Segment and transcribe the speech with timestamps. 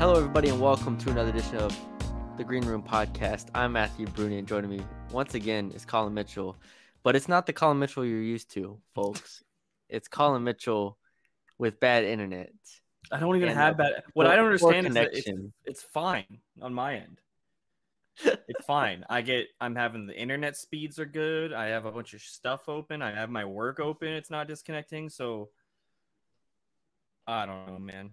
[0.00, 1.78] Hello, everybody, and welcome to another edition of
[2.38, 3.48] the Green Room Podcast.
[3.54, 4.80] I'm Matthew Bruni, and joining me
[5.12, 6.56] once again is Colin Mitchell.
[7.02, 9.44] But it's not the Colin Mitchell you're used to, folks.
[9.90, 10.96] it's Colin Mitchell
[11.58, 12.50] with bad internet.
[13.12, 14.04] I don't even And have that.
[14.14, 15.28] What I don't understand is that it's,
[15.66, 17.20] it's fine on my end.
[18.48, 19.04] It's fine.
[19.10, 19.48] I get.
[19.60, 21.52] I'm having the internet speeds are good.
[21.52, 23.02] I have a bunch of stuff open.
[23.02, 24.08] I have my work open.
[24.08, 25.10] It's not disconnecting.
[25.10, 25.50] So
[27.26, 28.12] I don't know, man.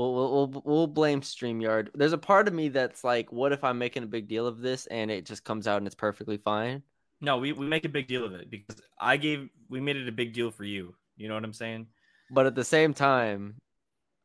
[0.00, 1.88] We'll, we'll, we'll, we'll blame StreamYard.
[1.94, 4.62] There's a part of me that's like, what if I'm making a big deal of
[4.62, 6.82] this and it just comes out and it's perfectly fine?
[7.20, 9.50] No, we, we make a big deal of it because I gave.
[9.68, 10.94] We made it a big deal for you.
[11.18, 11.86] You know what I'm saying?
[12.30, 13.56] But at the same time,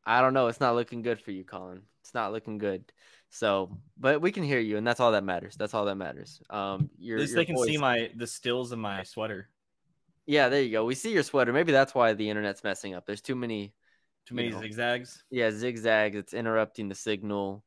[0.06, 0.46] I don't know.
[0.46, 1.82] It's not looking good for you, Colin.
[2.00, 2.90] It's not looking good.
[3.28, 5.56] So, but we can hear you, and that's all that matters.
[5.56, 6.40] That's all that matters.
[6.48, 9.50] Um, your, At least your they can see my the stills of my sweater.
[10.24, 10.86] Yeah, there you go.
[10.86, 11.52] We see your sweater.
[11.52, 13.04] Maybe that's why the internet's messing up.
[13.04, 13.74] There's too many,
[14.26, 14.60] Too many You know.
[14.60, 15.22] zigzags.
[15.30, 16.16] yeah, zigzags.
[16.16, 17.64] It's interrupting the signal.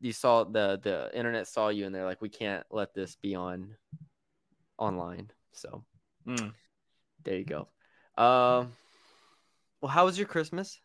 [0.00, 3.34] You saw the the internet saw you, and they're like, we can't let this be
[3.34, 3.76] on
[4.78, 5.30] online.
[5.52, 5.84] So
[6.26, 6.52] Mm.
[7.24, 7.68] there you go.
[8.16, 8.72] Um,
[9.80, 10.80] well, how was your Christmas?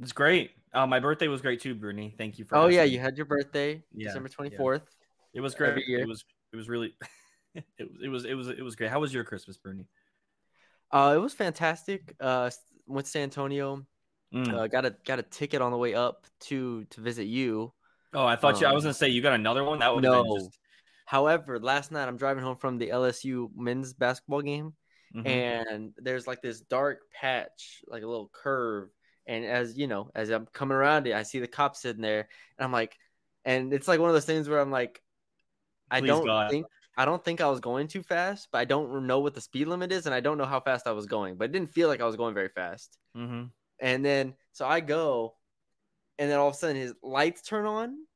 [0.00, 0.50] It's great.
[0.72, 2.14] Uh, my birthday was great too, Bruni.
[2.18, 2.56] Thank you for.
[2.56, 4.34] Oh yeah, you had your birthday, Yeah, December yeah.
[4.34, 4.82] twenty fourth.
[5.34, 5.84] It was great.
[5.86, 6.94] It was it was really
[7.54, 8.90] it was it was it was it was great.
[8.90, 9.86] How was your Christmas, Bernie?
[10.90, 12.14] Uh, it was fantastic.
[12.20, 12.50] Uh,
[12.86, 13.86] went to San Antonio.
[14.34, 14.52] Mm.
[14.52, 17.72] Uh, got a got a ticket on the way up to to visit you.
[18.12, 18.66] oh, I thought you.
[18.66, 19.78] I was um, gonna say you got another one.
[19.78, 20.24] That would No.
[20.24, 20.58] been just.
[21.04, 24.74] However, last night I'm driving home from the LSU men's basketball game,
[25.14, 25.26] Mhm.
[25.26, 28.88] and there's like this dark patch, like a little curve.
[29.28, 32.28] And as you know, as I'm coming around it, I see the cop sitting there,
[32.58, 32.96] and I'm like,
[33.44, 35.00] and it's like one of those things where I'm like,
[35.90, 36.50] I Please, don't God.
[36.50, 39.40] think I don't think I was going too fast, but I don't know what the
[39.40, 41.72] speed limit is, and I don't know how fast I was going, but it didn't
[41.72, 42.98] feel like I was going very fast.
[43.14, 43.50] Mhm.
[43.78, 45.36] And then so I go,
[46.18, 48.06] and then all of a sudden his lights turn on,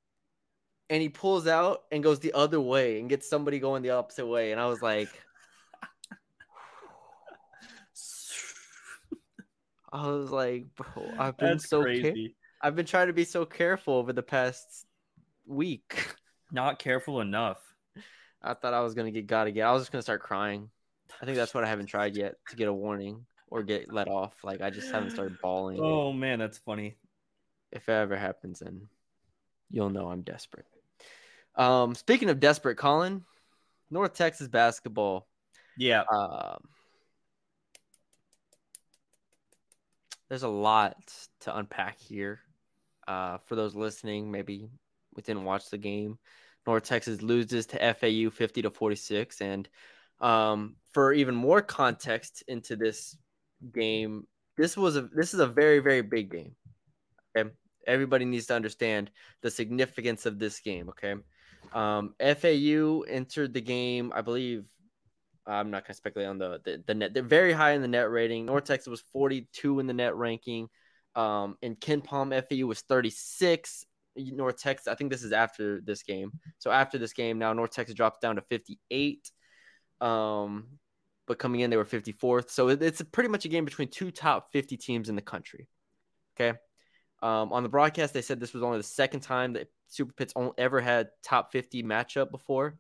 [0.88, 4.26] and he pulls out and goes the other way and gets somebody going the opposite
[4.26, 4.52] way.
[4.52, 5.08] And I was like,
[9.92, 12.34] I was like, bro, I've been That's so crazy.
[12.62, 14.86] I've been trying to be so careful over the past
[15.46, 16.14] week.
[16.52, 17.58] Not careful enough.
[18.42, 19.66] I thought I was gonna get got again.
[19.66, 20.70] I was just gonna start crying.
[21.20, 24.08] I think that's what I haven't tried yet to get a warning or get let
[24.08, 24.32] off.
[24.44, 25.80] Like I just haven't started bawling.
[25.80, 26.96] Oh man, that's funny.
[27.72, 28.88] if it ever happens, then
[29.70, 30.66] you'll know I'm desperate.
[31.56, 33.24] Um, speaking of desperate, Colin,
[33.90, 35.26] North Texas basketball.
[35.76, 36.02] Yeah.
[36.10, 36.62] Um,
[40.28, 40.96] there's a lot
[41.40, 42.40] to unpack here.
[43.06, 44.68] Uh, for those listening, maybe
[45.14, 46.18] we didn't watch the game.
[46.66, 49.68] North Texas loses to FAU 50 to 46, and
[50.20, 53.16] um, for even more context into this
[53.72, 54.26] game,
[54.56, 56.54] this was a this is a very very big game.
[57.36, 57.50] Okay,
[57.86, 59.10] everybody needs to understand
[59.42, 60.90] the significance of this game.
[60.90, 61.14] Okay,
[61.72, 64.66] um, FAU entered the game, I believe.
[65.46, 67.14] I'm not gonna speculate on the, the the net.
[67.14, 68.46] They're very high in the net rating.
[68.46, 70.68] North Texas was 42 in the net ranking.
[71.14, 73.84] Um, and KenPom FAU was 36.
[74.16, 76.32] North Texas, I think this is after this game.
[76.58, 79.30] So after this game, now North Texas drops down to 58.
[80.00, 80.66] Um,
[81.26, 82.50] but coming in, they were 54th.
[82.50, 85.68] So it- it's pretty much a game between two top 50 teams in the country.
[86.36, 86.58] Okay.
[87.22, 90.32] Um, on the broadcast, they said this was only the second time that Super Pit's
[90.36, 92.78] only ever had top 50 matchup before.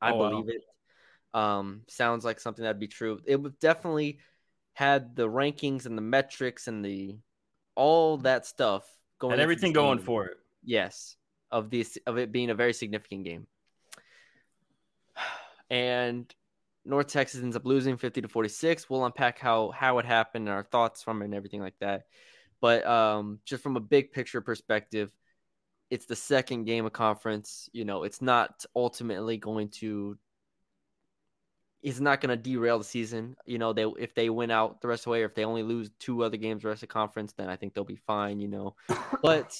[0.00, 0.30] I Oh, wow.
[0.30, 0.64] believe it.
[1.34, 3.20] Um, sounds like something that'd be true.
[3.26, 4.20] It would definitely
[4.72, 7.18] had the rankings and the metrics and the
[7.74, 8.88] all that stuff
[9.18, 9.32] going.
[9.34, 10.38] Into everything going for it.
[10.62, 11.16] Yes,
[11.50, 13.46] of this of it being a very significant game.
[15.70, 16.34] And
[16.86, 18.88] North Texas ends up losing 50 to 46.
[18.88, 22.04] We'll unpack how how it happened and our thoughts from it and everything like that.
[22.62, 25.10] But um just from a big picture perspective,
[25.90, 27.68] it's the second game of conference.
[27.74, 30.18] You know, it's not ultimately going to
[31.82, 33.36] it's not going to derail the season.
[33.46, 35.44] You know, they if they win out the rest of the way, or if they
[35.44, 38.00] only lose two other games the rest of the conference, then I think they'll be
[38.06, 38.40] fine.
[38.40, 38.76] You know,
[39.22, 39.56] but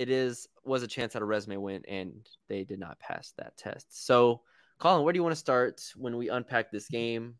[0.00, 3.54] it is was a chance at a resume win, and they did not pass that
[3.58, 3.86] test.
[4.06, 4.40] So,
[4.78, 7.34] Colin, where do you want to start when we unpack this game?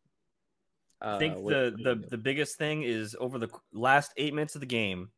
[1.00, 4.60] I think Uh, the the the biggest thing is over the last eight minutes of
[4.60, 5.08] the game,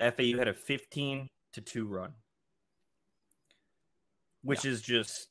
[0.00, 2.12] FAU had a 15 to two run,
[4.42, 5.28] which is just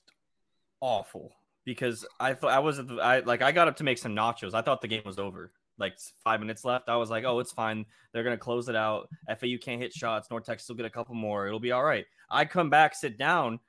[0.79, 1.33] awful
[1.65, 4.15] because I thought I was at the, I like I got up to make some
[4.15, 4.53] nachos.
[4.53, 5.51] I thought the game was over.
[5.79, 7.85] Like five minutes left, I was like, "Oh, it's fine.
[8.11, 9.09] They're gonna close it out.
[9.27, 10.29] FAU can't hit shots.
[10.29, 11.47] North Texas will get a couple more.
[11.47, 13.59] It'll be all right." I come back, sit down.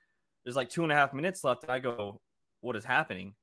[0.44, 2.20] There's like two and a half minutes left, I go,
[2.60, 3.34] "What is happening?"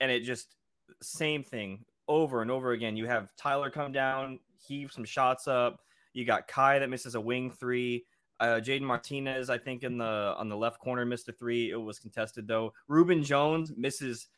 [0.00, 0.54] And it just
[1.02, 2.96] same thing over and over again.
[2.96, 5.80] You have Tylor come down, heave some shots up.
[6.12, 8.06] You got Kai that misses a wing three.
[8.40, 11.70] Uh, Jaden Martinez, I think, in the on the left corner missed a three.
[11.70, 12.72] It was contested though.
[12.88, 14.28] Rubin Jones misses.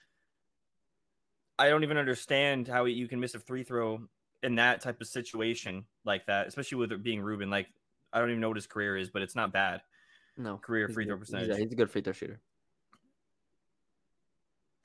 [1.60, 4.00] I don't even understand how you can miss a free throw
[4.42, 7.50] in that type of situation like that, especially with it being Rubin.
[7.50, 7.68] Like
[8.12, 9.82] I don't even know what his career is, but it's not bad.
[10.36, 11.26] No Career free throw good.
[11.28, 11.62] He's- percentage.
[11.64, 12.40] He's, a good free throw shooter.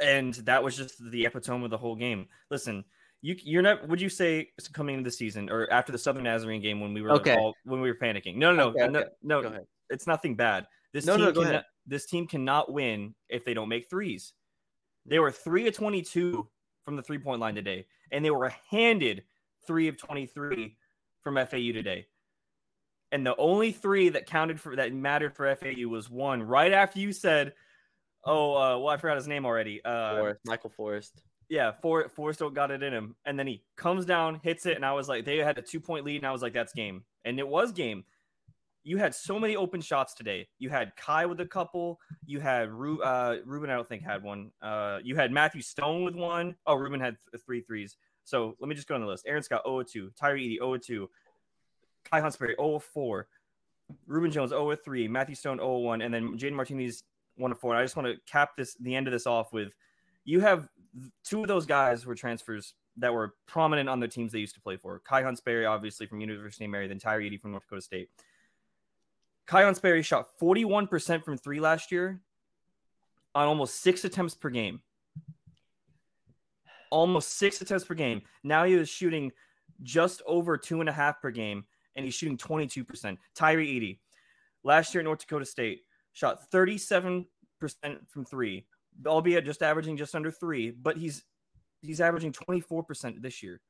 [0.02, 2.28] and that was just the epitome of the whole game.
[2.52, 2.84] Listen,
[3.22, 3.88] you you're not.
[3.88, 7.02] Would you say coming into the season or after the Southern Nazarene game when we
[7.02, 7.36] were Okay.
[7.38, 8.36] all when we were panicking?
[8.36, 9.10] No, no, Okay, no, okay.
[9.24, 9.66] no, Go no.
[9.90, 10.68] It's nothing bad.
[10.92, 11.64] This No, team no, cannot, ahead.
[11.88, 14.34] this team cannot win if they don't make threes.
[15.06, 16.50] They were three of twenty two
[16.86, 19.24] from the three point line today, and they were handed
[19.68, 20.78] three of twenty three
[21.22, 22.06] from FAU today.
[23.12, 27.00] And the only three that counted for that mattered for FAU was one right after
[27.00, 27.54] you said,
[28.24, 31.22] "Oh, uh, well, I forgot his name already." Uh, Forrest, Michael Forrest.
[31.50, 34.86] yeah, For, Forrest got it in him, and then he comes down, hits it, and
[34.86, 37.04] I was like, they had a two point lead, and I was like, that's game,
[37.24, 38.04] and it was game.
[38.86, 40.48] You had so many open shots today.
[40.60, 42.00] You had Kai with a couple.
[42.28, 43.72] You had Ru- uh, Rubin.
[43.72, 44.52] I don't think had one.
[44.62, 46.56] Uh, you had Matthew Stone with one.
[46.68, 47.98] Oh, Rubin had th- three threes.
[48.26, 49.26] So let me just go on the list.
[49.28, 51.10] Aaron Scott 0 2, Tyree Eady 0 2,
[52.12, 53.28] Kai Huntsberry 0 4,
[54.06, 57.04] Rubin Jones 0 3, Matthew Stone 0 1, and then Jaden Martinez
[57.38, 57.72] 1 4.
[57.72, 59.74] And I just want to cap this the end of this off with
[60.26, 60.70] you have
[61.24, 64.62] two of those guys were transfers that were prominent on the teams they used to
[64.62, 65.02] play for.
[65.06, 68.10] Kai Huntsberry, obviously from University of Mary, then Tyree Eady from North Dakota State.
[69.48, 72.22] Kai Sperry shot 41% from three last year
[73.36, 74.82] on almost six attempts per game.
[76.90, 78.22] Almost six attempts per game.
[78.44, 79.32] Now he is shooting
[79.84, 81.66] just over two and a half per game,
[81.96, 83.18] and he's shooting 22%.
[83.36, 84.00] Tyree Eady,
[84.64, 85.82] last year at North Dakota State,
[86.14, 87.26] shot 37%
[88.08, 88.66] from three,
[89.06, 91.24] albeit just averaging just under three, but he's
[91.82, 93.62] he's averaging 24% this year.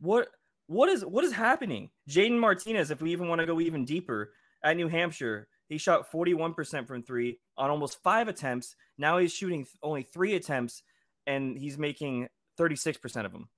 [0.00, 0.28] What
[0.70, 1.90] what is what is happening?
[2.08, 4.32] Jaden Martinez, if we even want to go even deeper,
[4.62, 8.76] at New Hampshire, he shot 41% from three on almost five attempts.
[8.96, 10.82] Now he's shooting only three attempts
[11.26, 12.28] and he's making
[12.58, 13.48] 36% of them.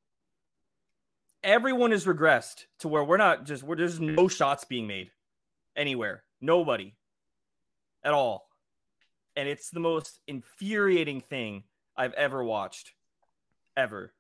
[1.45, 5.11] Everyone has regressed to where we're not just where there's no shots being made
[5.77, 6.23] anywhere.
[6.41, 6.95] Nobody
[8.03, 8.49] at all.
[9.37, 12.93] And it's the most infuriating thing I've ever watched.
[13.77, 14.15] Ever.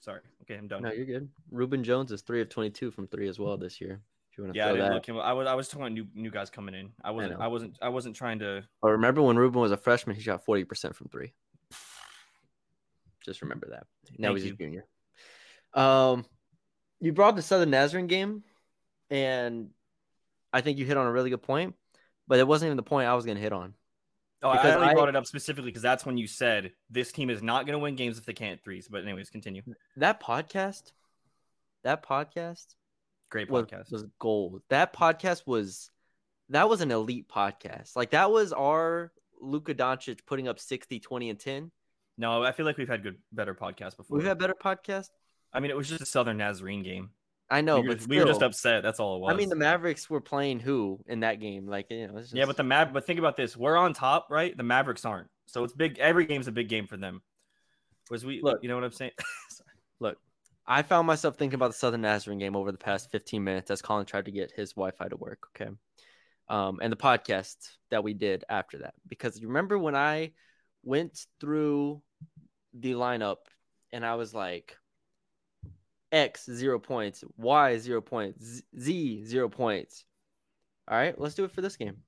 [0.00, 0.20] Sorry.
[0.42, 0.82] Okay, I'm done.
[0.82, 1.28] No, you're good.
[1.50, 4.00] Rubin Jones is three of twenty-two from three as well this year.
[4.32, 4.94] If you want to yeah, I didn't that.
[4.94, 5.18] look him.
[5.18, 6.90] I was I was talking about new new guys coming in.
[7.04, 7.44] I wasn't know.
[7.44, 10.44] I, wasn't I wasn't trying to But remember when Rubin was a freshman, he shot
[10.44, 11.34] forty percent from three.
[13.24, 13.86] Just remember that.
[14.18, 14.52] Now Thank he's you.
[14.54, 14.86] a junior.
[15.74, 16.24] Um,
[17.00, 18.42] you brought the Southern Nazarene game,
[19.10, 19.68] and
[20.52, 21.74] I think you hit on a really good point.
[22.26, 23.74] But it wasn't even the point I was going to hit on.
[24.42, 27.28] Oh, Because I only brought it up specifically because that's when you said this team
[27.30, 28.88] is not going to win games if they can't threes.
[28.88, 29.62] But anyways, continue.
[29.96, 30.92] That podcast,
[31.84, 32.74] that podcast
[33.30, 33.92] Great was, podcast.
[33.92, 34.62] was gold.
[34.70, 35.90] That podcast was
[36.48, 37.94] that was an elite podcast.
[37.96, 41.70] Like that was our Luka Doncic putting up 60, 20, and 10.
[42.18, 44.18] no, I feel like we've had good, better podcasts before.
[44.18, 45.10] We've had better podcasts.
[45.52, 47.10] I mean, it was just a Southern Nazarene game.
[47.50, 48.84] I know, we, were, but we were just upset.
[48.84, 49.34] That's all it was.
[49.34, 51.66] I mean, the Mavericks were playing who in that game?
[51.66, 52.92] Like, you know, it's just, yeah, but the Mav.
[52.92, 54.56] But think about this: we're on top, right?
[54.56, 55.28] The Mavericks aren't.
[55.46, 55.98] So it's big.
[55.98, 57.22] Every game's a big game for them.
[58.08, 58.62] Whereas we, Look.
[58.62, 59.10] you know what I'm saying?
[60.00, 60.18] Look,
[60.64, 63.82] I found myself thinking about the Southern Nazarene game over the past 15 minutes as
[63.82, 65.48] Colin tried to get his Wi-Fi to work.
[65.56, 65.70] Okay,
[66.48, 67.56] um, and the podcast
[67.90, 70.32] that we did after that, because you remember when I
[70.84, 72.00] went through
[72.74, 73.38] the lineup
[73.92, 74.76] and I was like,
[76.12, 80.04] X zero points, Y zero points, Z- zero points.
[80.88, 81.98] All right, let's do it for this game.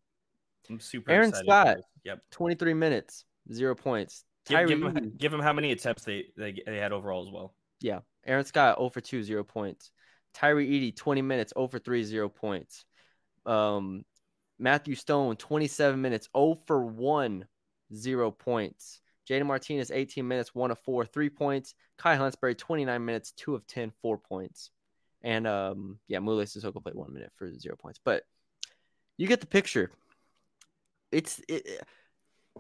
[0.69, 1.11] I'm super.
[1.11, 1.77] Aaron excited Scott.
[2.05, 2.21] Yep.
[2.33, 4.25] 23 minutes, zero points.
[4.47, 7.55] Give, give, him, give him how many attempts they, they they had overall as well.
[7.81, 8.01] Yeah.
[8.27, 9.91] Aaron Scott 0 for 2, 0 points.
[10.35, 12.85] Tyree Eady, 20 minutes, 0 for 3, 0 points.
[13.45, 14.05] Um,
[14.59, 17.47] Matthew Stone, 27 minutes, 0 for 1,
[17.95, 19.01] 0 points.
[19.29, 21.75] Jaden Martinez, 18 minutes, 1 of 4, 3 points.
[21.99, 24.71] Kai Huntsberry, 29 minutes, 2 of 10, 4 points.
[25.23, 28.01] And um, yeah, Moulaye Sissoko played 1 minute for 0 points.
[28.05, 28.25] But
[29.17, 29.91] you get the picture.
[31.13, 31.85] It's it,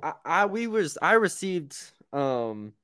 [0.03, 1.77] I, I we was I received
[2.13, 2.75] um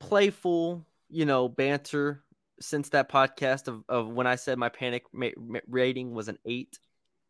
[0.00, 2.22] playful, you know, banter
[2.60, 6.38] since that podcast of, of when I said my panic ma- ma- rating was an
[6.44, 6.78] eight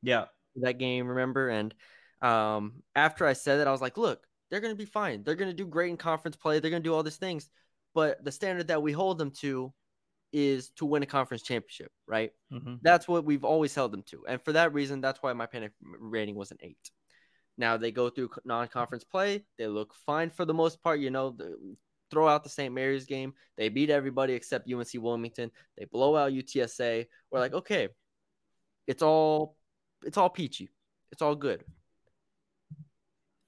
[0.02, 0.24] Yeah.
[0.56, 1.48] that game, remember?
[1.48, 1.74] And
[2.20, 5.22] um, after I said that, I was like, look, they're going to be fine.
[5.22, 6.58] They're going to do great in conference play.
[6.58, 7.48] They're going to do all these things.
[7.94, 9.72] But the standard that we hold them to
[10.32, 12.32] is to win a conference championship, right?
[12.52, 12.76] Mm-hmm.
[12.82, 14.24] That's what we've always held them to.
[14.28, 16.90] And for that reason, that's why my panic rating was an eight.
[17.58, 19.44] Now they go through non conference play.
[19.58, 21.00] They look fine for the most part.
[21.00, 21.36] You know,
[22.10, 22.72] throw out the St.
[22.72, 23.34] Mary's game.
[23.56, 25.50] They beat everybody except UNC Wilmington.
[25.76, 27.06] They blow out UTSA.
[27.30, 27.88] We're like, okay,
[28.86, 29.56] it's all
[30.04, 30.70] it's all peachy.
[31.12, 31.64] It's all good.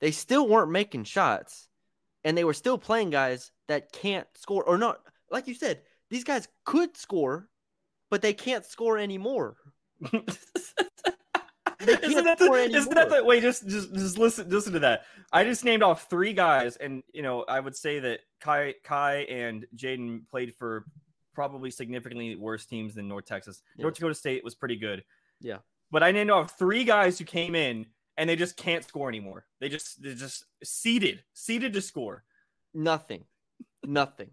[0.02, 1.68] They still weren't making shots,
[2.24, 4.98] and they were still playing guys that can't score or not.
[5.30, 5.80] Like you said,
[6.10, 7.48] these guys could score,
[8.10, 9.56] but they can't score anymore.
[11.84, 14.78] They can't isn't that the, isn't that the wait just just just listen listen to
[14.80, 18.74] that i just named off three guys and you know i would say that kai
[18.84, 20.84] kai and jaden played for
[21.34, 23.82] probably significantly worse teams than north texas Yeah.
[23.82, 25.02] north dakota state was pretty good
[25.40, 25.58] Yeah.
[25.90, 29.44] but i named off three guys who came in and they just can't score anymore
[29.60, 32.24] they just they're just seated seated to score
[32.74, 33.24] Nothing.
[33.84, 34.30] Nothing.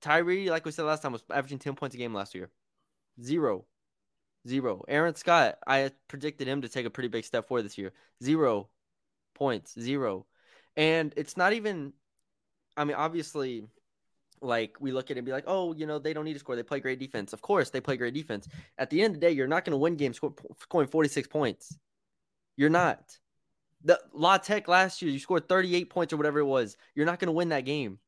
[0.00, 2.50] Tyree, like we said last time, was averaging 10 points a game last year.
[3.22, 3.66] Zero.
[4.48, 4.84] Zero.
[4.88, 7.92] Aaron Scott, I predicted him to take a pretty big step forward this year.
[8.22, 8.68] Zero
[9.34, 9.78] points.
[9.78, 10.26] Zero.
[10.76, 11.92] And it's not even,
[12.76, 13.64] I mean, obviously,
[14.40, 16.40] like we look at it and be like, oh, you know, they don't need to
[16.40, 16.56] score.
[16.56, 17.32] They play great defense.
[17.32, 18.48] Of course, they play great defense.
[18.78, 20.18] At the end of the day, you're not going to win games
[20.58, 21.76] scoring 46 points.
[22.56, 23.18] You're not.
[23.84, 26.76] The La Tech last year, you scored 38 points or whatever it was.
[26.94, 27.98] You're not going to win that game.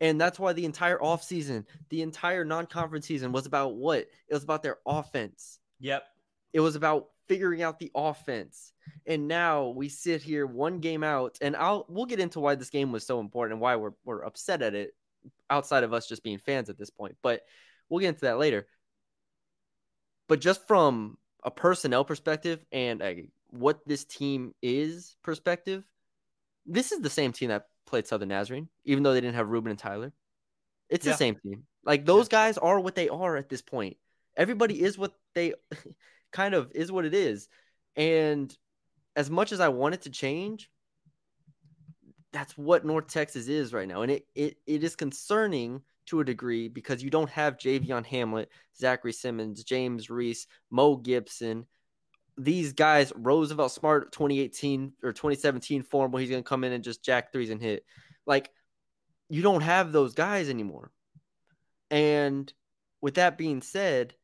[0.00, 4.06] And that's why the entire offseason, the entire non conference season was about what?
[4.28, 5.58] It was about their offense.
[5.78, 6.04] yep
[6.52, 8.72] It was about figuring out the offense.
[9.06, 12.70] And now we sit here one game out, and I'll we'll get into why this
[12.70, 14.94] game was so important and why we're we're upset at it
[15.48, 17.16] outside of us just being fans at this point.
[17.22, 17.42] But
[17.88, 18.66] we'll get into that later.
[20.28, 25.84] But just from a personnel perspective and a what this team is perspective,
[26.66, 29.70] this is the same team that played Southern Nazarene, even though they didn't have Rubin
[29.70, 30.12] and Tylor.
[30.88, 31.12] It's Yeah.
[31.12, 31.66] the same team.
[31.84, 33.96] Like those guys are what they are at this point.
[34.36, 35.54] Everybody is what they
[36.32, 37.48] kind of is what it is.
[37.96, 38.56] And
[39.16, 40.70] as much as I want it to change,
[42.32, 44.02] that's what North Texas is right now.
[44.02, 48.50] And it it, it is concerning to a degree because you don't have Javion Hamlet,
[48.76, 51.66] Zachary Simmons, James Reese, Mo Gibson.
[52.42, 57.04] These guys, Roosevelt Smart 2018 or 2017 form where he's gonna come in and just
[57.04, 57.84] jack threes and hit.
[58.26, 58.50] Like
[59.28, 60.90] you don't have those guys anymore.
[61.90, 62.52] And
[63.02, 64.14] with that being said,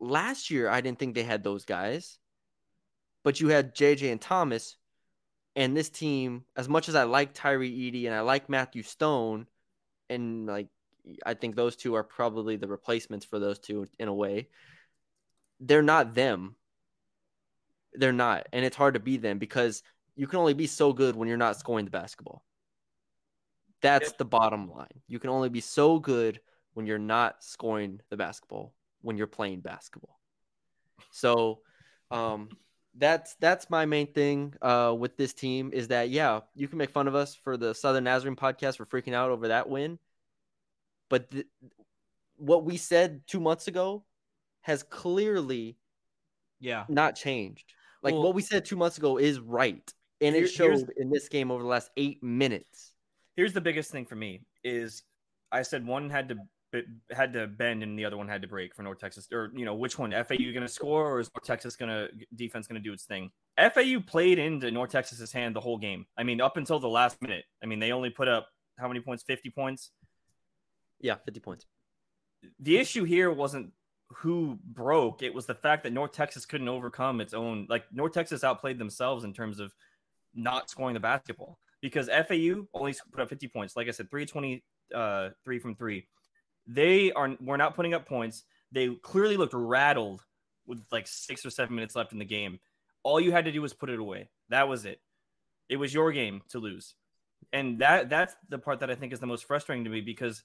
[0.00, 2.18] last year I didn't think they had those guys.
[3.24, 4.76] But you had JJ and Thomas,
[5.56, 9.48] and this team, as much as I like Tyree Eady and I like Matthew Stone,
[10.08, 10.68] and like
[11.24, 14.48] I think those two are probably the replacements for those two in a way.
[15.60, 16.56] They're not them.
[17.96, 19.82] They're not, and it's hard to be them because
[20.14, 22.42] you can only be so good when you're not scoring the basketball.
[23.82, 25.02] That's the bottom line.
[25.06, 26.40] You can only be so good
[26.74, 28.72] when you're not scoring the basketball
[29.02, 30.18] when you're playing basketball.
[31.10, 31.60] So,
[32.10, 32.48] um,
[32.98, 36.90] that's that's my main thing uh, with this team is that yeah, you can make
[36.90, 39.98] fun of us for the Southern Nazarene podcast for freaking out over that win,
[41.08, 41.46] but th-
[42.36, 44.04] what we said two months ago
[44.62, 45.76] has clearly
[46.58, 47.72] yeah not changed.
[48.02, 51.10] Like Well- what we said two months ago is right, and Here- it showed in
[51.10, 52.92] this game over the last eight minutes.
[53.36, 55.02] here's the biggest thing for me is
[55.52, 56.36] I said one had to
[57.10, 59.64] had to bend and the other one had to break for North Texas or you
[59.64, 62.80] know which one FAU going to score or is North Texas going to defense going
[62.82, 63.30] to do its thing.
[63.58, 66.06] FAU played into North Texas's hand the whole game.
[66.18, 67.44] I mean up until the last minute.
[67.62, 68.48] I mean they only put up
[68.78, 69.22] how many points?
[69.22, 69.90] 50 points.
[71.00, 71.66] Yeah, fifty points.
[72.60, 73.72] The issue here wasn't
[74.08, 78.12] who broke, it was the fact that North Texas couldn't overcome its own like North
[78.12, 79.74] Texas outplayed themselves in terms of
[80.34, 83.76] not scoring the basketball because FAU only put up 50 points.
[83.76, 84.62] Like I said, 320
[84.94, 86.06] uh, three from three.
[86.66, 88.44] They are were not putting up points.
[88.72, 90.24] They clearly looked rattled
[90.66, 92.58] with like six or seven minutes left in the game.
[93.02, 94.30] All you had to do was put it away.
[94.48, 95.00] That was it.
[95.68, 96.94] It was your game to lose,
[97.52, 100.42] and that that's the part that I think is the most frustrating to me because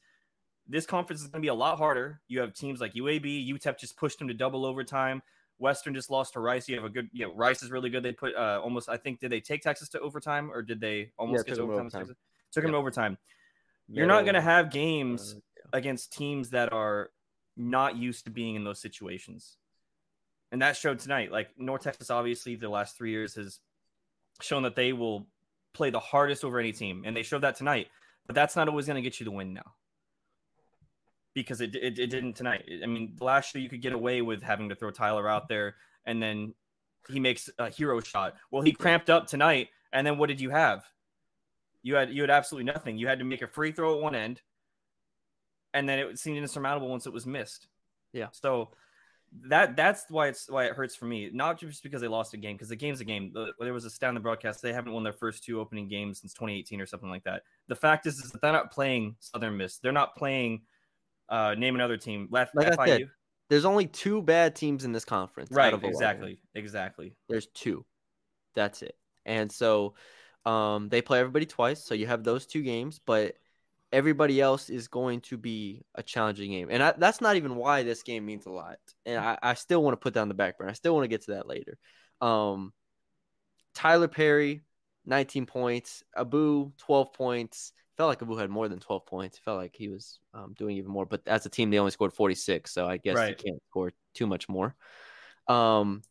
[0.68, 2.22] this conference is going to be a lot harder.
[2.27, 5.22] You have teams like UAB, UTEP just pushed them to double overtime.
[5.58, 6.68] Western just lost to Rice.
[6.68, 8.01] You have a good, you know, Rice is really good.
[8.01, 11.12] They put uh, almost, I think, did they take Texas to overtime or did they
[11.18, 12.01] almost Yeah, get took to overtime?
[12.01, 12.15] overtime.
[12.51, 12.75] Took them Yeah.
[12.75, 13.18] to overtime.
[13.88, 17.12] You're not going to have games uh, against teams that are
[17.58, 19.58] not used to being in those situations.
[20.51, 21.32] And that showed tonight.
[21.32, 23.60] Like North Texas, obviously, the last three years has
[24.41, 25.27] shown that they will
[25.74, 27.03] play the hardest over any team.
[27.06, 27.88] And they showed that tonight.
[28.25, 29.74] But that's not always going to get you the win now.
[31.33, 32.69] Because it, it, it didn't tonight.
[32.83, 35.75] I mean, last year you could get away with having to throw Tylor out there
[36.05, 36.53] and then
[37.09, 38.35] he makes a hero shot.
[38.51, 39.69] Well, he cramped up tonight.
[39.93, 40.85] And then what did you have?
[41.83, 42.97] You had you had absolutely nothing.
[42.97, 44.41] You had to make a free throw at one end,
[45.73, 47.67] and then it seemed insurmountable once it was missed.
[48.13, 48.27] Yeah.
[48.31, 48.69] So
[49.47, 51.29] that that's why it's why it hurts for me.
[51.33, 53.33] Not just because they lost a game, because the game's a game.
[53.59, 54.61] There was a stat in the broadcast.
[54.61, 57.43] They haven't won their first two opening games since 2018 or something like that.
[57.67, 59.79] The fact is, is that they're not playing Southern Miss.
[59.79, 60.61] They're not playing.
[61.31, 62.27] Uh, name another team.
[62.29, 63.09] Left Like I said,
[63.50, 65.51] There's only two bad teams in this conference.
[65.51, 65.83] out right.
[65.83, 66.39] Exactly.
[66.53, 67.15] Exactly.
[67.29, 67.85] There's two.
[68.53, 68.95] That's it.
[69.25, 69.95] And so
[70.45, 71.83] um, they play everybody twice.
[71.83, 73.35] So you have those two games, but
[73.93, 76.67] everybody else is going to be a challenging game.
[76.69, 78.77] And I, that's not even why this game means a lot.
[79.05, 80.69] And I, I still want to put down the back burner.
[80.69, 81.77] I still want to get to that later.
[82.19, 82.73] Um,
[83.73, 84.61] Tylor Perry,
[85.05, 86.03] 19 points.
[86.15, 87.73] Abou, 12 points.
[88.01, 89.38] Felt like Abou had more than 12 points.
[89.38, 91.05] Felt like he was um, doing even more.
[91.05, 92.72] But as a team, they only scored 46.
[92.72, 93.29] So I guess Right.
[93.29, 94.75] you can't score too much more.
[95.48, 96.01] Um,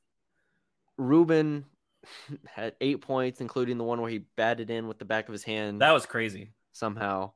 [0.97, 1.64] Rubin
[2.47, 5.42] had eight points, including the one where he batted in with the back of his
[5.42, 5.80] hand.
[5.80, 6.52] That was crazy.
[6.70, 7.32] somehow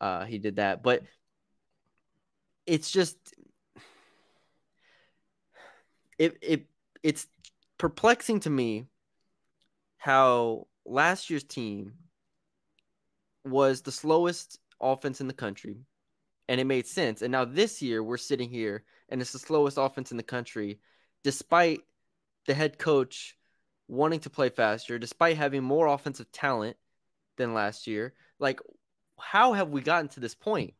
[0.00, 0.84] uh, he did that.
[0.84, 1.02] But
[2.64, 3.16] it's just
[6.16, 6.66] it it
[7.02, 7.26] it's
[7.76, 8.86] perplexing to me
[9.98, 11.94] how last year's team
[13.46, 15.78] was the slowest offense in the country
[16.48, 19.78] and it made sense and now this year we're sitting here and it's the slowest
[19.78, 20.80] offense in the country
[21.24, 21.80] despite
[22.46, 23.36] the head coach
[23.88, 26.76] wanting to play faster despite having more offensive talent
[27.36, 28.60] than last year like
[29.18, 30.74] how have we gotten to this point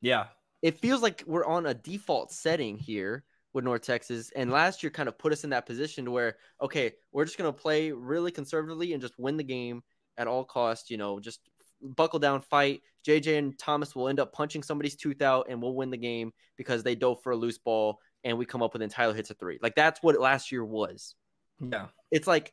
[0.00, 0.26] Yeah.
[0.62, 4.32] it feels like we're on a default setting here with North Texas.
[4.34, 7.36] And last year kind of put us in that position to where, okay, we're just
[7.36, 9.82] going to play really conservatively and just win the game
[10.16, 11.40] at all costs, you know, just
[11.82, 12.82] buckle down, fight.
[13.06, 16.32] JJ and Thomas will end up punching somebody's tooth out and we'll win the game
[16.56, 19.30] because they dove for a loose ball and we come up with and Tylor hits
[19.30, 19.58] a three.
[19.60, 21.14] Like that's what last year was.
[21.60, 21.86] Yeah.
[22.10, 22.52] It's like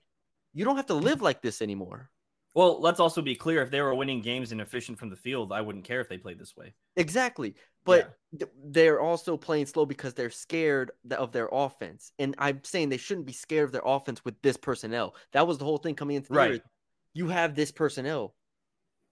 [0.53, 2.09] you don't have to live like this anymore.
[2.55, 3.61] Well, let's also be clear.
[3.61, 6.17] If they were winning games and efficient from the field, I wouldn't care if they
[6.17, 6.73] played this way.
[6.95, 7.53] Exactly.
[7.85, 12.11] But th- they're also playing slow because they're scared of their offense.
[12.17, 15.15] And I'm saying they shouldn't be scared of their offense with this personnel.
[15.33, 16.51] That was the whole thing coming into the Right.
[16.53, 16.63] year.
[17.13, 18.35] You have this personnel.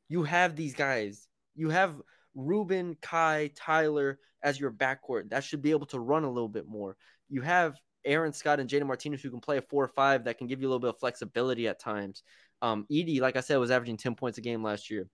[0.10, 1.28] You have these guys.
[1.56, 1.96] You have
[2.36, 5.30] Rubin, Kai, Tylor as your backcourt.
[5.30, 6.96] That should be able to run a little bit more.
[7.30, 10.38] You have Aaron Scott and Jaden Martinez who can play a four or five that
[10.38, 12.24] can give you a little bit of flexibility at times.
[12.62, 15.08] Um, Eady, like I said, was averaging 10 points a game last year.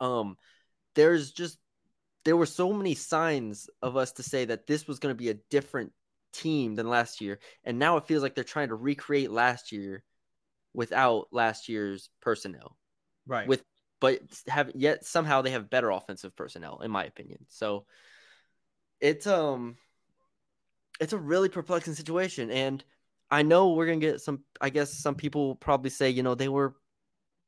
[0.00, 0.36] Um,
[0.94, 1.58] there's just
[2.24, 5.30] there were so many signs of us to say that this was going to be
[5.30, 5.92] a different
[6.32, 10.02] team than last year, and now it feels like they're trying to recreate last year
[10.74, 12.76] without last year's personnel.
[13.26, 13.46] Right.
[13.46, 13.62] With
[14.00, 17.46] but have yet somehow they have better offensive personnel, in my opinion.
[17.48, 17.86] So
[19.00, 19.76] it's um
[21.00, 22.82] it's a really perplexing situation, and
[23.30, 24.44] I know we're gonna get some.
[24.60, 26.74] I guess some people will probably say, you know, they were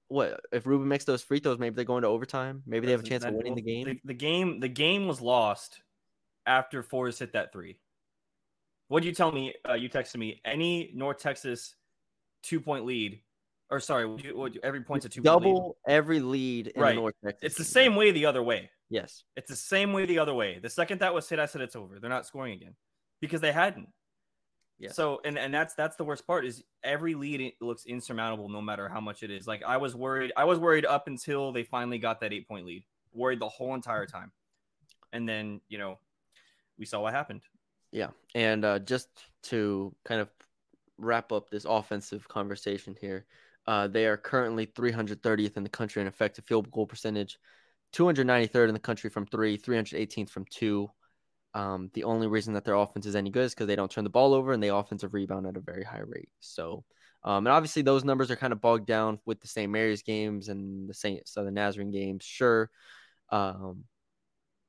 [0.08, 1.58] what if Rubin makes those free throws?
[1.58, 2.62] Maybe they go into overtime.
[2.66, 3.84] Maybe they have a chance of winning the game.
[3.84, 5.82] The, the game, the game was lost
[6.46, 7.78] after Forrest hit that three.
[8.88, 9.54] What did you tell me?
[9.68, 11.74] Uh, you texted me any North Texas
[12.42, 13.20] two point lead,
[13.70, 15.50] or sorry, what you, what you- every point's a two point lead.
[15.52, 16.94] double every lead in Right.
[16.96, 17.40] North Texas.
[17.42, 18.70] It's the same way the other way.
[18.90, 19.24] Yes.
[19.36, 20.58] It's the same way the other way.
[20.58, 21.98] The second that was hit, I said it's over.
[22.00, 22.74] They're not scoring again
[23.20, 23.88] because they hadn't.
[24.78, 24.92] Yeah.
[24.92, 28.88] So and and that's that's the worst part is every lead looks insurmountable no matter
[28.88, 29.46] how much it is.
[29.46, 30.32] Like I was worried.
[30.36, 32.84] I was worried up until they finally got that eight point lead.
[33.12, 34.30] Worried the whole entire time,
[35.12, 35.98] and then you know
[36.78, 37.42] we saw what happened.
[37.90, 38.10] Yeah.
[38.36, 39.08] And uh, just
[39.44, 40.28] to kind of
[40.96, 43.26] wrap up this offensive conversation here,
[43.68, 47.38] uh, they are currently 330th in the country in effective field goal percentage,
[47.92, 50.90] 293rd in the country from three, 318th from two.
[51.52, 54.04] Um, the only reason that their offense is any good is because they don't turn
[54.04, 56.30] the ball over and they offensive rebound at a very high rate.
[56.40, 56.82] So,
[57.22, 59.70] um, and obviously those numbers are kind of bogged down with the St.
[59.70, 61.28] Mary's games and the St.
[61.28, 62.70] Southern Nazarene games, sure.
[63.28, 63.84] Um,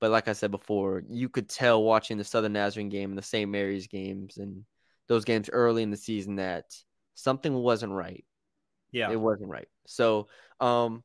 [0.01, 3.23] but like I said before, you could tell watching the Southern Nazarene game and the
[3.23, 3.49] St.
[3.49, 4.65] Mary's games and
[5.07, 6.65] those games early in the season that
[7.15, 8.25] something wasn't right.
[8.91, 9.67] Yeah, It wasn't right.
[9.85, 10.27] So,
[10.59, 11.03] um,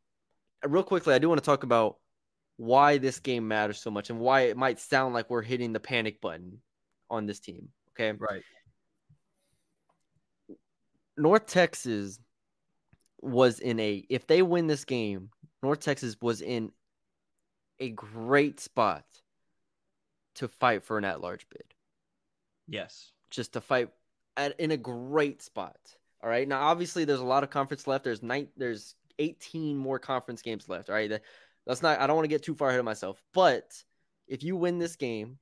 [0.64, 1.99] real quickly, I do want to talk about
[2.57, 5.81] why this game matters so much and why it might sound like we're hitting the
[5.81, 6.61] panic button
[7.11, 7.68] on this team.
[7.90, 8.16] Okay.
[8.18, 8.42] right.
[11.16, 12.18] North Texas
[13.20, 15.31] was in a, if they win this game,
[15.62, 16.73] North Texas was in
[17.79, 19.05] a great spot
[20.37, 21.64] to fight for an at large bid.
[22.66, 23.12] Yes.
[23.31, 23.90] just to fight
[24.37, 25.77] at in a great spot.
[26.25, 26.49] All right.
[26.49, 28.03] Now, obviously, there's a lot of conference left.
[28.03, 28.49] There's nine.
[28.57, 30.89] There's 18 more conference games left.
[30.89, 31.11] All right.
[31.11, 31.23] That,
[31.67, 32.01] that's not.
[32.01, 33.23] I don't want to get too far ahead of myself.
[33.35, 33.71] But
[34.27, 35.39] if you win this game,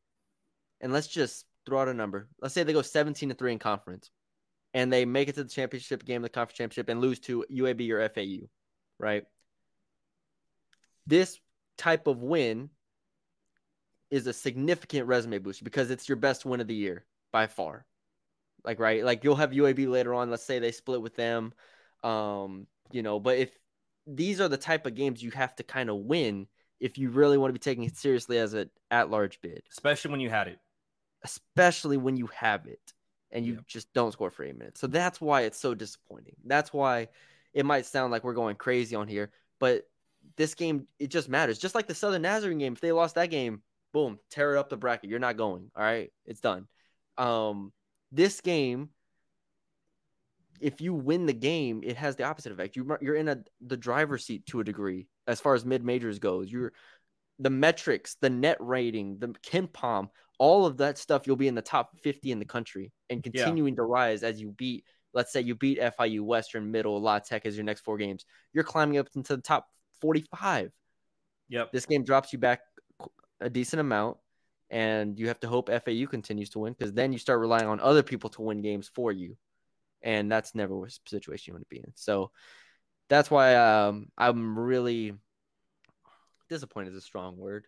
[0.81, 2.29] and let's just throw out a number.
[2.41, 4.11] Let's say they go 17 to three in conference,
[4.75, 7.89] and they make it to the championship game, the conference championship, and lose to UAB
[7.91, 8.49] or FAU.
[8.99, 9.23] Right.
[11.07, 11.39] This
[11.79, 12.71] type of win
[14.11, 17.87] is a significant resume boost because it's your best win of the year by far.
[18.65, 20.31] Like right, like you'll have UAB later on.
[20.31, 21.53] Let's say they split with them,
[22.05, 23.19] um, you know.
[23.19, 23.57] But if
[24.07, 26.47] these are the type of games you have to kind of win
[26.81, 30.21] if you really want to be taking it seriously as an at-large bid, especially when
[30.21, 30.59] you had it,
[31.25, 32.93] especially when you have it
[33.31, 33.67] and you Yep.
[33.67, 34.81] just don't score for eight minutes.
[34.81, 36.37] So that's why it's so disappointing.
[36.45, 37.09] That's why
[37.55, 39.89] it might sound like we're going crazy on here, but
[40.37, 41.59] this game it just matters.
[41.59, 44.69] Just like the Southern Nazarene game, if they lost that game, boom, tear it up
[44.71, 45.11] the bracket.
[45.11, 45.71] You're not going.
[45.77, 46.67] All right, it's done.
[47.19, 47.73] Um,
[48.13, 48.91] this game,
[50.61, 52.77] if you win the game, it has the opposite effect.
[52.77, 56.19] You you're in a the driver's seat to a degree as far as mid majors
[56.19, 56.53] goes.
[56.53, 56.73] You're
[57.39, 61.27] the metrics, the net rating, the KenPom, all of that stuff.
[61.27, 63.45] You'll be in the top 50 in the country and Yeah.
[63.45, 64.85] continuing to rise as you beat.
[65.15, 68.25] Let's say you beat FIU, Western, Middle, La Tech as your next four games.
[68.53, 69.67] You're climbing up into the top
[70.01, 70.73] 45
[71.49, 72.61] yep, this game drops you back
[73.41, 74.19] a decent amount
[74.73, 77.79] and you have to hope FAU continues to win because then you start relying on
[77.79, 79.37] other people to win games for you
[80.03, 81.93] and that's never a situation you want to be in.
[81.95, 82.33] So
[83.09, 85.13] that's why um, I'm really
[86.49, 87.67] disappointed is a strong word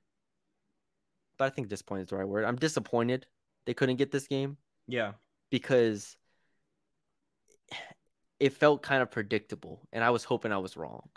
[1.37, 2.45] but I think disappointed is the right word.
[2.45, 3.27] I'm disappointed
[3.67, 5.13] they couldn't get this game yeah,
[5.51, 6.17] because
[8.41, 11.09] it felt kind of predictable and I was hoping I was wrong.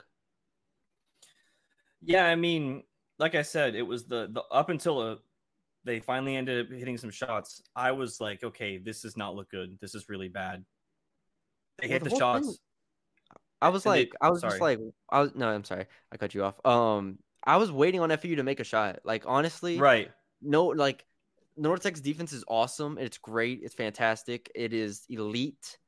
[2.02, 2.26] Yeah.
[2.26, 2.84] I mean,
[3.20, 5.16] like I said, it was the the up until uh
[5.88, 7.62] they finally ended up hitting some shots.
[7.76, 9.78] I was like, okay, this does not look good.
[9.82, 10.64] This is really bad.
[11.80, 12.60] They Well, hit the the, whole thing- shots.
[13.62, 16.18] I was And they- like, I was just like, I was no, I'm sorry, I
[16.18, 16.64] cut you off.
[16.64, 19.00] Um, I was waiting on FU to make a shot.
[19.04, 20.12] Like honestly, Right.
[20.42, 21.06] no, like
[21.56, 23.00] North Texas defense is awesome.
[23.00, 23.62] It's great.
[23.64, 24.52] It's fantastic.
[24.54, 25.80] It is elite.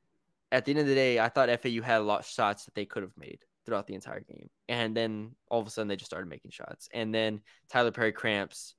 [0.52, 2.74] At the end of the day, I thought FAU had a lot of shots that
[2.74, 5.96] they could have made throughout the entire game, and then all of a sudden they
[5.96, 8.74] just started making shots, and then Tylor Perry cramps,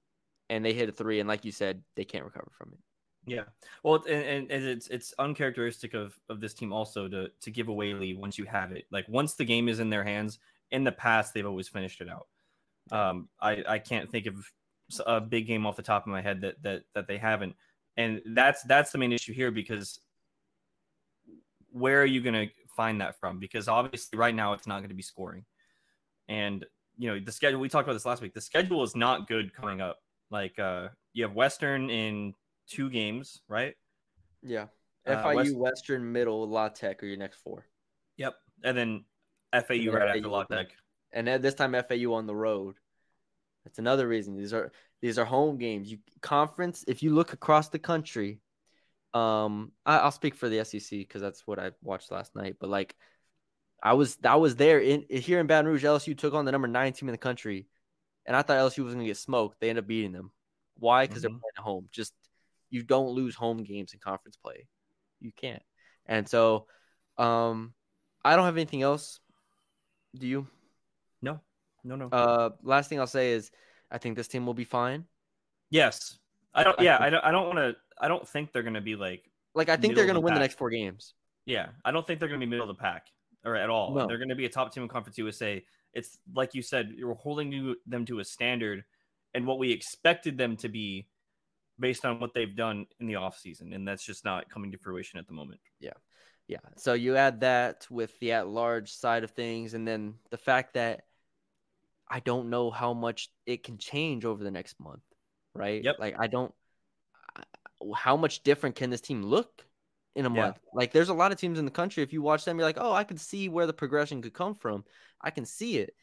[0.51, 2.79] and they hit a three, and like you said, they can't recover from it.
[3.27, 3.45] Yeah.
[3.83, 7.95] Well, and, and, it's it's uncharacteristic of of this team also to to give away
[7.95, 8.85] lead once you have it.
[8.91, 10.39] Like once the game is in their hands.
[10.73, 12.29] In the past, they've always finished it out.
[12.93, 14.37] Um, I I can't think of
[15.05, 17.57] a big game off the top of my head that that that they haven't,
[17.97, 19.99] and that's that's the main issue here because
[21.73, 23.39] where are you going to find that from?
[23.39, 25.45] Because obviously, right now it's not going to be scoring,
[26.29, 26.65] and
[26.97, 27.61] you know the schedule.
[27.61, 28.35] We talked about this last week.
[28.35, 29.99] The schedule is not good coming up.
[30.31, 32.35] Like uh, you have Western in
[32.69, 33.75] two games, right?
[34.43, 34.67] Yeah,
[35.07, 37.67] Uh, FIU, West- Western, Middle, La Tech are your next four.
[38.17, 38.35] Yep.
[38.65, 39.05] And then
[39.53, 40.69] FAU Yeah, right after FAU La Tech.
[41.13, 42.77] and at this time FAU on the road.
[43.65, 44.37] That's another reason.
[44.37, 45.91] These are these are home games.
[45.91, 46.85] You conference.
[46.89, 48.41] If you look across the country,
[49.13, 52.57] um, I, I'll speak for the SEC because that's what I watched last night.
[52.59, 52.95] But like,
[53.83, 55.85] I was I was there in here in Baton Rouge.
[55.85, 57.67] LSU took on the number nine team in the country,
[58.27, 59.61] and I thought LSU was going to get smoked.
[59.61, 60.31] They end up beating them.
[60.79, 61.07] Why?
[61.07, 61.41] Because they're Mhm.
[61.41, 61.89] playing at home.
[61.93, 62.15] Just
[62.71, 64.67] you don't lose home games in conference play.
[65.21, 65.63] You can't.
[66.07, 66.67] And so,
[67.19, 67.75] um,
[68.25, 69.21] I don't have anything else.
[70.17, 70.47] Do you?
[71.23, 71.41] No,
[71.85, 72.09] no, no.
[72.09, 73.51] Uh, last thing I'll say is,
[73.91, 75.07] I think this team will be fine.
[75.71, 76.17] yes.
[76.53, 76.81] I don't.
[76.81, 76.97] Yeah.
[77.01, 77.25] I don't.
[77.25, 77.77] I don't want to.
[78.01, 79.31] I don't think they're going to be like.
[79.55, 81.15] Like I think they're going to win the next four games.
[81.47, 81.69] Yeah.
[81.85, 83.07] I don't think they're going to be middle of the pack
[83.45, 83.95] or at all.
[83.95, 84.07] No.
[84.07, 85.65] They're going to be a top team in Conference USA.
[85.93, 86.93] It's like you said.
[86.97, 88.85] You're holding you, them to a standard
[89.35, 91.07] and what we expected them to be
[91.79, 93.75] based on what they've done in the offseason.
[93.75, 95.61] and that's just not coming to fruition at the moment.
[95.81, 95.93] Yeah.
[96.47, 96.59] Yeah.
[96.77, 101.03] So you add that with the at-large side of things, and then the fact that
[102.09, 105.05] I don't know how much it can change over the next month,
[105.55, 105.83] right?
[105.83, 105.97] Yep.
[106.01, 106.53] Like I don't.
[107.95, 109.65] How much different can this team look
[110.15, 110.43] in a Yeah.
[110.43, 110.59] month?
[110.75, 112.03] Like there's a lot of teams in the country.
[112.03, 114.55] If you watch them, you're like, oh, I could see where the progression could come
[114.55, 114.85] from.
[115.21, 115.95] I can see it.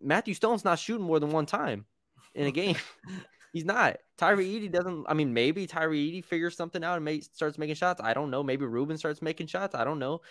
[0.00, 1.86] Matthew Stone's not shooting more than one time
[2.34, 2.76] in a game.
[3.52, 3.98] He's not.
[4.16, 5.04] Tyree Eady doesn't.
[5.08, 8.00] I mean, maybe Tyree Eady figures something out and may, starts making shots.
[8.02, 8.42] I don't know.
[8.42, 9.74] Maybe Rubin starts making shots.
[9.74, 10.22] I don't know.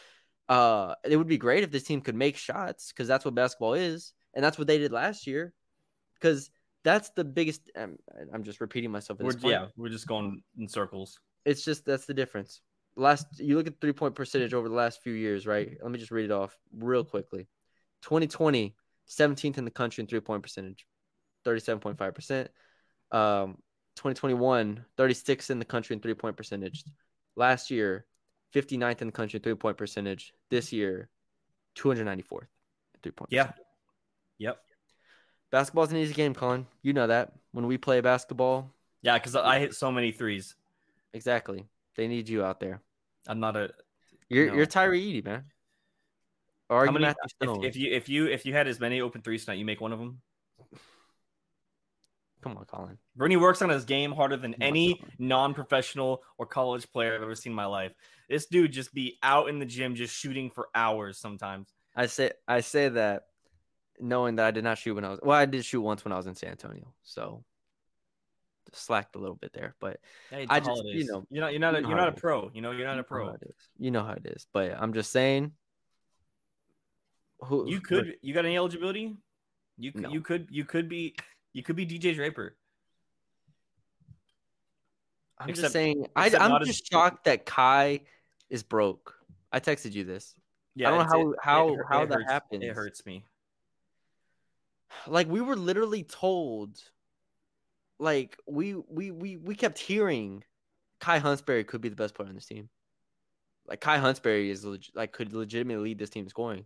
[0.50, 3.76] Uh, it would be great if this team could make shots because that's what basketball
[3.76, 5.54] is, and that's what they did last year.
[6.16, 6.50] Because
[6.84, 7.70] that's the biggest.
[7.76, 7.98] Um,
[8.34, 9.20] I'm just repeating myself.
[9.20, 9.54] At We're, this point.
[9.54, 9.68] yeah.
[9.78, 11.20] We're just going in circles.
[11.46, 12.62] It's just that's the difference.
[12.96, 15.78] Last you look at three point percentage over the last few years, right?
[15.82, 17.48] Let me just read it off real quickly.
[18.04, 18.76] 2020,
[19.08, 20.86] 17th in the country in three point percentage,
[21.46, 22.48] 37.5%.
[23.12, 23.58] Um,
[23.96, 26.84] 2021, 36th in the country in three point percentage.
[27.36, 28.06] Last year,
[28.54, 30.34] 59th in the country in three point percentage.
[30.50, 31.10] This year,
[31.78, 33.32] 294th in three point.
[33.32, 33.44] Yeah.
[33.44, 33.66] percentage.
[34.40, 34.58] Yep.
[35.52, 36.66] Basketball's an easy game, Colin.
[36.82, 37.34] You know that.
[37.52, 39.18] When we play basketball, Yeah.
[39.18, 40.56] Because I hit so many threes.
[41.14, 41.66] Exactly.
[41.96, 42.82] They need you out there.
[43.28, 43.72] I'm not a.
[44.30, 44.56] You're No.
[44.56, 45.46] you're Tyree Eady, man.
[46.70, 49.02] Or are How you many, if, if you if you if you had as many
[49.02, 50.22] open threes tonight, you make one of them.
[52.42, 52.98] Come on, Colin.
[53.16, 55.12] Bruni works on his game harder than Come any Colin.
[55.20, 57.92] non-professional or college player I've ever seen in my life.
[58.30, 61.70] This dude just be out in the gym just shooting for hours sometimes.
[61.96, 63.28] I say I say that
[64.00, 66.14] knowing that I did not shoot when I was well, I did shoot once when
[66.14, 67.44] I was in San Antonio, so
[68.74, 69.76] slacked a little bit there.
[69.80, 72.10] But Hey, I just- you know- you're not you're not a, you know you're not
[72.10, 72.52] a pro.
[72.54, 73.28] You know you're not a pro.
[73.28, 73.70] how it is.
[73.78, 74.48] You know how it is.
[74.54, 75.54] But I'm just saying.
[77.46, 79.16] Who You could you got any eligibility?
[79.78, 80.10] You could No.
[80.12, 81.16] you could you could be
[81.54, 82.56] you could be DJ Draper.
[85.38, 86.06] I'm Except- just saying.
[86.16, 88.02] I, I'm not as- just shocked that Kai
[88.50, 89.16] is broke.
[89.52, 90.36] I texted you this.
[90.76, 92.64] Yeah, I don't know how- it- how- it how it that hurts- happens.
[92.64, 93.26] It hurts me.
[95.08, 96.80] Like we were literally told.
[98.02, 100.44] Like we we we we kept hearing,
[101.00, 102.68] Kai Huntsberry could be the best player on this team.
[103.68, 106.66] Like Kai Huntsberry is leg- like could legitimately lead this team in scoring.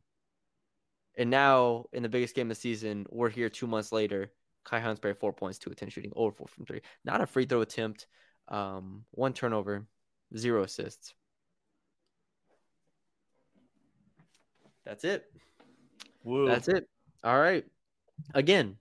[1.18, 4.32] And now in the biggest game of the season, we're here two months later.
[4.64, 6.80] Kai Huntsberry four points, two attempt shooting, over four from three.
[7.04, 8.08] Not a free throw attempt,
[8.48, 9.86] um, one turnover,
[10.38, 11.14] zero assists.
[14.86, 15.26] That's it.
[16.24, 16.48] Woo.
[16.48, 16.88] That's it.
[17.26, 17.66] All right.
[18.34, 18.78] Again,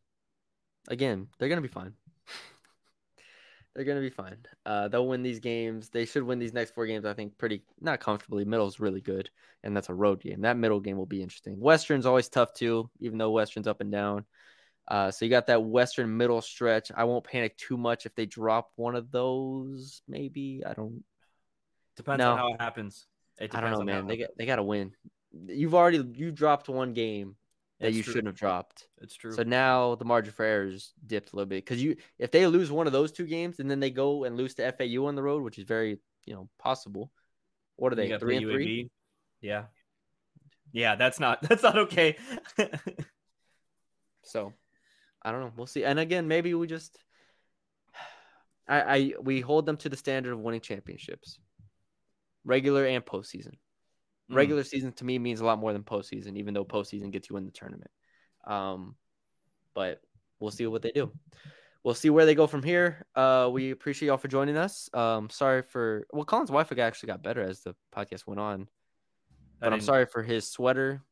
[0.86, 1.94] again, they're gonna be fine.
[3.74, 4.36] They're gonna be fine.
[4.64, 5.88] Uh, they'll win these games.
[5.88, 7.04] They should win these next four games.
[7.04, 8.44] I think pretty not comfortably.
[8.44, 9.30] Middle's really good,
[9.62, 10.42] and that's a road game.
[10.42, 11.58] That middle game will be interesting.
[11.58, 14.24] Western's always tough too, even though Western's up and down.
[14.86, 16.92] Uh, so you got that Western middle stretch.
[16.94, 20.02] I won't panic too much if they drop one of those.
[20.06, 21.02] Maybe I don't.
[21.96, 22.32] Depends No.
[22.32, 23.06] on how it happens.
[23.40, 24.06] It I don't know, on man.
[24.06, 24.92] They got they got to win.
[25.46, 27.34] You've already you dropped one game
[27.84, 28.12] that you true.
[28.12, 28.88] shouldn't have dropped.
[29.00, 29.32] It's true.
[29.32, 32.46] So now the margin for error is dipped a little bit because you if they
[32.46, 35.14] lose one of those two games and then they go and lose to FAU on
[35.14, 37.10] the road, which is very you know possible.
[37.76, 38.90] What are You they three and three?
[39.40, 39.64] Yeah.
[40.72, 42.16] Yeah, that's not that's not okay.
[44.24, 44.52] So
[45.22, 45.52] I don't know.
[45.56, 45.84] We'll see.
[45.84, 46.98] And again, maybe we just
[48.68, 51.38] I, I we hold them to the standard of winning championships,
[52.44, 53.54] regular and postseason.
[54.30, 54.36] Mm.
[54.36, 57.36] Regular season to me means a lot more than postseason, even though postseason gets you
[57.36, 57.90] in the tournament.
[58.46, 58.96] Um,
[59.74, 60.00] but
[60.40, 61.12] we'll see what they do.
[61.82, 63.04] We'll see where they go from here.
[63.14, 64.88] Uh, we appreciate y'all for joining us.
[64.94, 68.68] Um, sorry for well, Colin's wife actually got better as the podcast went on,
[69.60, 71.02] but I'm sorry for his sweater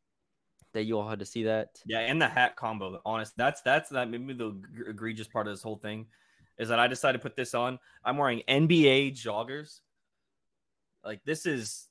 [0.72, 1.68] that you all had to see that.
[1.84, 3.00] Yeah, and the hat combo.
[3.04, 6.06] Honest, that's that's that made me the gr- egregious part of this whole thing
[6.58, 7.78] is that I decided to put this on.
[8.04, 9.80] I'm wearing NBA joggers.
[11.04, 11.88] Like this is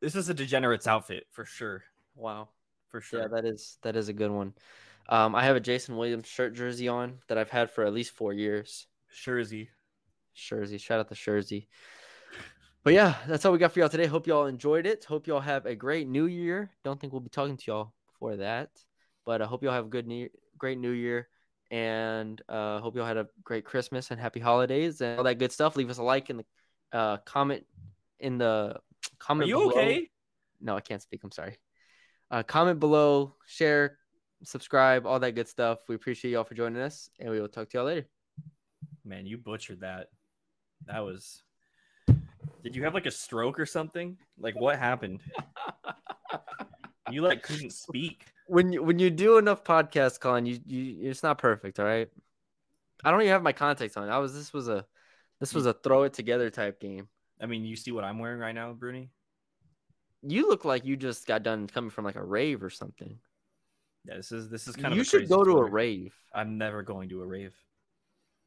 [0.00, 1.84] this is a degenerate's outfit for sure.
[2.14, 2.48] Wow.
[2.88, 3.22] For sure.
[3.22, 4.54] Yeah, that is that is a good one.
[5.08, 8.12] Um, I have a Jason Williams shirt jersey on that I've had for at least
[8.12, 8.86] four years.
[9.14, 9.68] Shurzy.
[10.36, 11.66] Shurzy, shout out to Shurzy.
[12.82, 14.06] But yeah, that's all we got for y'all today.
[14.06, 15.04] Hope y'all enjoyed it.
[15.04, 16.70] Hope y'all have a great New Year.
[16.82, 18.70] Don't think we'll be talking to y'all before that,
[19.26, 21.28] but I hope y'all have a good new, great New Year,
[21.70, 25.52] and uh, hope y'all had a great Christmas and happy holidays and all that good
[25.52, 25.76] stuff.
[25.76, 26.44] Leave us a like in the
[26.92, 27.66] uh, comment
[28.18, 28.76] in the
[29.20, 29.48] Are comment.
[29.48, 29.70] you below.
[29.70, 30.10] okay?
[30.60, 31.22] No, I can't speak.
[31.24, 31.56] I'm sorry.
[32.30, 33.98] Uh, comment below, share,
[34.44, 35.80] subscribe, all that good stuff.
[35.88, 38.06] We appreciate y'all for joining us, and we will talk to y'all later.
[39.04, 40.08] Man, you butchered that.
[40.86, 41.42] That was.
[42.62, 44.16] Did you have like a stroke or something?
[44.38, 45.20] Like what happened?
[47.10, 48.26] You like couldn't speak.
[48.46, 51.78] When you when you do enough podcasts, Colin, you, you it's not perfect.
[51.78, 52.08] All right.
[53.04, 54.08] I don't even have my contacts on.
[54.08, 54.84] I was this was a
[55.40, 57.08] this was a throw it together type game.
[57.40, 59.10] I mean, you see what I'm wearing right now, Bruni?
[60.22, 63.18] You look like you just got done coming from like a rave or something.
[64.04, 64.96] Yeah, this is this is kind you of.
[64.98, 66.14] You should go to a rave.
[66.34, 67.54] I'm never going to a rave.